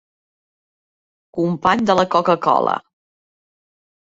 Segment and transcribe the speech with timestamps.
[1.39, 2.75] Company de la coca-cola.